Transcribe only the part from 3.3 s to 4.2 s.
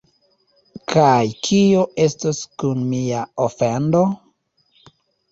ofendo?